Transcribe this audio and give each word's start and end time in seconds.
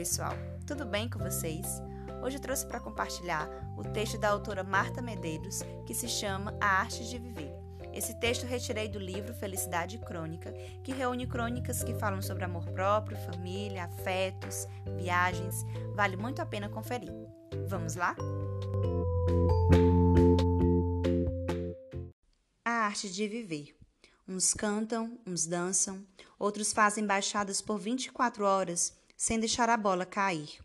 pessoal, 0.00 0.32
tudo 0.66 0.86
bem 0.86 1.10
com 1.10 1.18
vocês? 1.18 1.66
Hoje 2.22 2.38
eu 2.38 2.40
trouxe 2.40 2.64
para 2.64 2.80
compartilhar 2.80 3.46
o 3.76 3.82
texto 3.82 4.16
da 4.16 4.30
autora 4.30 4.64
Marta 4.64 5.02
Medeiros, 5.02 5.60
que 5.86 5.92
se 5.92 6.08
chama 6.08 6.56
A 6.58 6.80
Arte 6.80 7.06
de 7.06 7.18
Viver. 7.18 7.52
Esse 7.92 8.18
texto 8.18 8.46
retirei 8.46 8.88
do 8.88 8.98
livro 8.98 9.34
Felicidade 9.34 9.98
Crônica, 9.98 10.54
que 10.82 10.94
reúne 10.94 11.26
crônicas 11.26 11.84
que 11.84 11.92
falam 11.92 12.22
sobre 12.22 12.44
amor 12.44 12.64
próprio, 12.70 13.18
família, 13.30 13.84
afetos, 13.84 14.66
viagens. 14.96 15.66
Vale 15.94 16.16
muito 16.16 16.40
a 16.40 16.46
pena 16.46 16.70
conferir. 16.70 17.12
Vamos 17.68 17.94
lá? 17.94 18.16
A 22.64 22.70
Arte 22.70 23.12
de 23.12 23.28
Viver. 23.28 23.76
Uns 24.26 24.54
cantam, 24.54 25.18
uns 25.26 25.44
dançam, 25.44 26.02
outros 26.38 26.72
fazem 26.72 27.06
baixadas 27.06 27.60
por 27.60 27.76
24 27.78 28.46
horas 28.46 28.98
sem 29.20 29.38
deixar 29.38 29.68
a 29.68 29.76
bola 29.76 30.06
cair. 30.06 30.64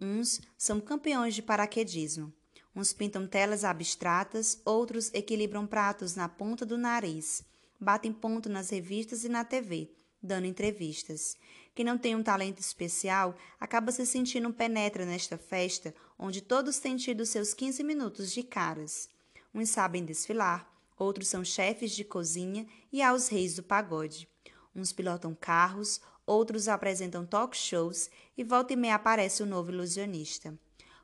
Uns 0.00 0.40
são 0.56 0.80
campeões 0.80 1.34
de 1.34 1.42
paraquedismo. 1.42 2.32
Uns 2.72 2.92
pintam 2.92 3.26
telas 3.26 3.64
abstratas, 3.64 4.62
outros 4.64 5.12
equilibram 5.12 5.66
pratos 5.66 6.14
na 6.14 6.28
ponta 6.28 6.64
do 6.64 6.78
nariz, 6.78 7.42
batem 7.80 8.12
ponto 8.12 8.48
nas 8.48 8.70
revistas 8.70 9.24
e 9.24 9.28
na 9.28 9.44
TV, 9.44 9.90
dando 10.22 10.46
entrevistas. 10.46 11.36
Quem 11.74 11.84
não 11.84 11.98
tem 11.98 12.14
um 12.14 12.22
talento 12.22 12.60
especial 12.60 13.34
acaba 13.58 13.90
se 13.90 14.06
sentindo 14.06 14.46
um 14.46 14.52
penetra 14.52 15.04
nesta 15.04 15.36
festa 15.36 15.92
onde 16.16 16.40
todos 16.40 16.78
têm 16.78 16.96
tido 16.96 17.26
seus 17.26 17.52
15 17.52 17.82
minutos 17.82 18.30
de 18.30 18.44
caras. 18.44 19.08
Uns 19.52 19.70
sabem 19.70 20.04
desfilar, 20.04 20.72
outros 20.96 21.26
são 21.26 21.44
chefes 21.44 21.90
de 21.90 22.04
cozinha 22.04 22.64
e 22.92 23.02
há 23.02 23.12
os 23.12 23.26
reis 23.26 23.56
do 23.56 23.62
pagode. 23.64 24.28
Uns 24.72 24.92
pilotam 24.92 25.34
carros, 25.34 26.00
outros 26.28 26.68
apresentam 26.68 27.24
talk 27.24 27.56
shows 27.56 28.10
e 28.36 28.44
volta 28.44 28.74
e 28.74 28.76
meia 28.76 28.96
aparece 28.96 29.42
um 29.42 29.46
novo 29.46 29.72
ilusionista. 29.72 30.56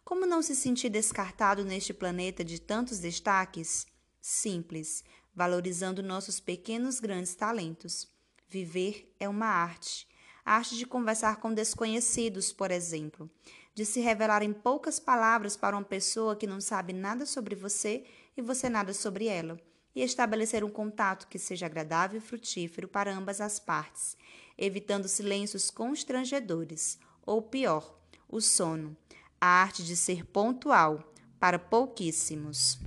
Como 0.04 0.26
não 0.26 0.42
se 0.42 0.54
sentir 0.54 0.90
descartado 0.90 1.64
neste 1.64 1.94
planeta 1.94 2.44
de 2.44 2.60
tantos 2.60 2.98
destaques? 2.98 3.86
Simples, 4.20 5.02
valorizando 5.34 6.02
nossos 6.02 6.38
pequenos 6.38 7.00
grandes 7.00 7.34
talentos. 7.34 8.06
Viver 8.46 9.12
é 9.18 9.28
uma 9.28 9.46
arte. 9.46 10.06
A 10.44 10.56
arte 10.56 10.76
de 10.76 10.86
conversar 10.86 11.36
com 11.36 11.54
desconhecidos, 11.54 12.52
por 12.52 12.70
exemplo, 12.70 13.30
de 13.74 13.86
se 13.86 14.00
revelar 14.00 14.42
em 14.42 14.52
poucas 14.52 15.00
palavras 15.00 15.56
para 15.56 15.74
uma 15.74 15.84
pessoa 15.84 16.36
que 16.36 16.46
não 16.46 16.60
sabe 16.60 16.92
nada 16.92 17.24
sobre 17.24 17.54
você 17.54 18.04
e 18.36 18.42
você 18.42 18.68
nada 18.68 18.92
sobre 18.92 19.26
ela 19.26 19.58
e 19.94 20.02
estabelecer 20.02 20.64
um 20.64 20.70
contato 20.70 21.28
que 21.28 21.38
seja 21.38 21.66
agradável 21.66 22.18
e 22.18 22.20
frutífero 22.20 22.88
para 22.88 23.14
ambas 23.14 23.40
as 23.40 23.58
partes, 23.58 24.16
evitando 24.56 25.08
silêncios 25.08 25.70
constrangedores, 25.70 26.98
ou 27.24 27.42
pior, 27.42 27.98
o 28.28 28.40
sono, 28.40 28.96
a 29.40 29.46
arte 29.46 29.82
de 29.82 29.96
ser 29.96 30.24
pontual 30.24 31.12
para 31.38 31.58
pouquíssimos. 31.58 32.78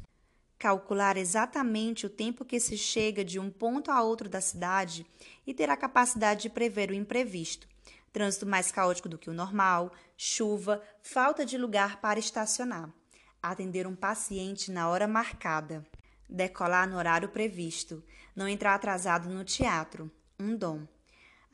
Calcular 0.58 1.18
exatamente 1.18 2.06
o 2.06 2.09
tempo 2.09 2.44
que 2.44 2.59
se 2.59 2.78
chega 2.78 3.24
de 3.24 3.40
um 3.40 3.50
ponto 3.52 3.92
a 3.92 4.02
outro 4.02 4.28
da 4.28 4.42
cidade 4.42 5.06
e 5.46 5.54
ter 5.54 5.70
a 5.70 5.78
capacidade 5.78 6.44
de 6.44 6.50
prever 6.50 6.90
o 6.90 6.96
imprevisto. 6.96 7.68
Trânsito 8.12 8.46
mais 8.48 8.72
caótico 8.72 9.08
do 9.08 9.18
que 9.18 9.30
o 9.30 9.34
normal, 9.34 9.94
chuva, 10.18 10.81
falta 11.04 11.46
de 11.46 11.58
lugar 11.58 12.02
para 12.02 12.20
estacionar. 12.20 12.92
Atender 13.42 13.86
um 13.86 13.96
paciente 13.96 14.72
na 14.72 14.90
hora 14.90 15.08
marcada 15.08 15.86
decolar 16.30 16.90
no 16.90 16.98
horário 16.98 17.30
previsto, 17.30 18.04
não 18.36 18.48
entrar 18.48 18.76
atrasado 18.76 19.30
no 19.30 19.44
teatro, 19.44 20.12
um 20.40 20.56
dom. 20.56 20.88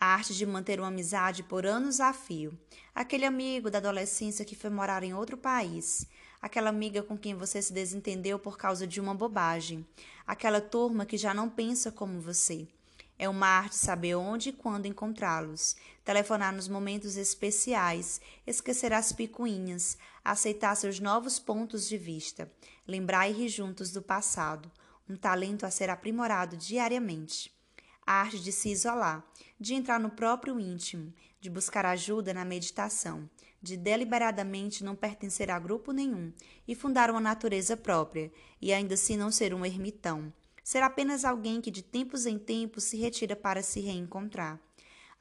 A 0.03 0.15
arte 0.15 0.33
de 0.33 0.45
manter 0.45 0.81
uma 0.81 0.89
amizade 0.89 1.43
por 1.43 1.65
anos 1.65 2.01
a 2.01 2.11
fio. 2.11 2.59
Aquele 2.93 3.25
amigo 3.25 3.71
da 3.71 3.77
adolescência 3.77 4.43
que 4.43 4.53
foi 4.53 4.69
morar 4.69 5.01
em 5.01 5.13
outro 5.13 5.37
país. 5.37 6.05
Aquela 6.41 6.69
amiga 6.69 7.01
com 7.01 7.17
quem 7.17 7.35
você 7.35 7.61
se 7.61 7.71
desentendeu 7.71 8.37
por 8.37 8.57
causa 8.57 8.85
de 8.85 8.99
uma 8.99 9.15
bobagem. 9.15 9.87
Aquela 10.27 10.59
turma 10.59 11.05
que 11.05 11.15
já 11.15 11.33
não 11.33 11.49
pensa 11.49 11.89
como 11.89 12.19
você. 12.19 12.67
É 13.17 13.29
uma 13.29 13.47
arte 13.47 13.77
saber 13.77 14.15
onde 14.15 14.49
e 14.49 14.51
quando 14.51 14.87
encontrá-los, 14.87 15.77
telefonar 16.03 16.53
nos 16.53 16.67
momentos 16.67 17.15
especiais, 17.15 18.19
esquecer 18.45 18.91
as 18.91 19.13
picuinhas, 19.13 19.97
aceitar 20.21 20.75
seus 20.75 20.99
novos 20.99 21.39
pontos 21.39 21.87
de 21.87 21.97
vista, 21.97 22.51
lembrar 22.85 23.29
e 23.29 23.31
rir 23.31 23.47
juntos 23.47 23.89
do 23.93 24.01
passado, 24.01 24.69
um 25.07 25.15
talento 25.15 25.65
a 25.65 25.71
ser 25.71 25.89
aprimorado 25.89 26.57
diariamente. 26.57 27.53
A 28.05 28.13
arte 28.21 28.39
de 28.39 28.51
se 28.51 28.69
isolar, 28.69 29.25
de 29.59 29.73
entrar 29.73 29.99
no 29.99 30.09
próprio 30.09 30.59
íntimo, 30.59 31.13
de 31.39 31.49
buscar 31.49 31.85
ajuda 31.85 32.33
na 32.33 32.43
meditação, 32.43 33.29
de 33.61 33.77
deliberadamente 33.77 34.83
não 34.83 34.95
pertencer 34.95 35.49
a 35.49 35.57
grupo 35.57 35.93
nenhum 35.93 36.33
e 36.67 36.75
fundar 36.75 37.09
uma 37.09 37.21
natureza 37.21 37.77
própria, 37.77 38.31
e 38.61 38.73
ainda 38.73 38.95
assim 38.95 39.15
não 39.15 39.31
ser 39.31 39.53
um 39.53 39.65
ermitão. 39.65 40.33
Ser 40.63 40.83
apenas 40.83 41.23
alguém 41.23 41.61
que 41.61 41.71
de 41.71 41.81
tempos 41.81 42.25
em 42.25 42.37
tempos 42.37 42.85
se 42.85 42.97
retira 42.97 43.35
para 43.35 43.61
se 43.63 43.79
reencontrar. 43.79 44.59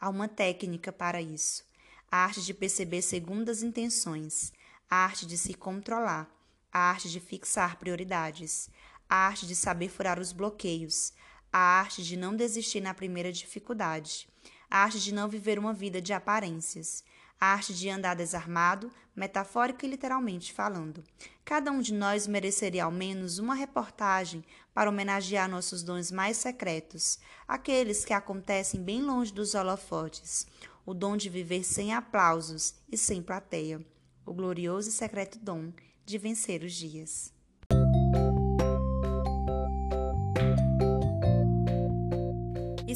Há 0.01 0.09
uma 0.09 0.27
técnica 0.27 0.93
para 0.93 1.23
isso. 1.23 1.65
A 2.11 2.19
arte 2.19 2.43
de 2.43 2.53
perceber 2.53 3.03
segundas 3.03 3.63
intenções, 3.63 4.53
a 4.91 4.97
arte 4.97 5.25
de 5.25 5.39
se 5.39 5.55
controlar, 5.55 6.29
a 6.73 6.91
arte 6.91 7.09
de 7.09 7.21
fixar 7.21 7.79
prioridades, 7.79 8.69
a 9.09 9.17
arte 9.17 9.47
de 9.47 9.55
saber 9.55 9.89
furar 9.89 10.19
os 10.19 10.33
bloqueios, 10.33 11.13
a 11.53 11.59
arte 11.59 12.03
de 12.03 12.17
não 12.17 12.35
desistir 12.35 12.81
na 12.81 12.95
primeira 12.95 13.31
dificuldade, 13.31 14.27
a 14.71 14.79
arte 14.79 14.99
de 14.99 15.13
não 15.13 15.29
viver 15.29 15.59
uma 15.59 15.75
vida 15.75 16.01
de 16.01 16.13
aparências, 16.15 17.05
a 17.39 17.47
arte 17.47 17.75
de 17.75 17.91
andar 17.91 18.15
desarmado, 18.15 18.91
metafórica 19.15 19.85
e 19.85 19.91
literalmente 19.91 20.53
falando. 20.53 21.05
Cada 21.45 21.71
um 21.71 21.81
de 21.81 21.93
nós 21.93 22.27
mereceria 22.27 22.85
ao 22.85 22.91
menos 22.91 23.39
uma 23.39 23.55
reportagem 23.55 24.45
para 24.73 24.89
homenagear 24.89 25.51
nossos 25.51 25.83
dons 25.83 26.11
mais 26.11 26.37
secretos, 26.37 27.19
aqueles 27.47 28.05
que 28.05 28.15
acontecem 28.15 28.83
bem 28.83 29.03
longe 29.03 29.33
dos 29.33 29.55
holofotes, 29.55 30.47
o 30.87 30.95
dom 30.95 31.17
de 31.17 31.29
viver 31.29 31.65
sem 31.65 31.93
aplausos 31.93 32.75
e 32.91 32.97
sem 32.97 33.23
plateia, 33.23 33.85
o 34.25 34.33
glorioso 34.33 34.89
e 34.89 34.93
secreto 34.93 35.39
dom 35.39 35.73
de 36.07 36.17
vencer 36.17 36.63
os 36.63 36.73
dias. 36.73 37.33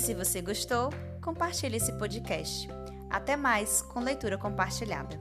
Se 0.06 0.14
você 0.14 0.40
gostou, 0.40 0.90
compartilhe 1.20 1.78
esse 1.78 1.90
podcast. 1.94 2.68
Até 3.10 3.34
mais 3.36 3.82
com 3.82 3.98
leitura 3.98 4.38
compartilhada. 4.38 5.20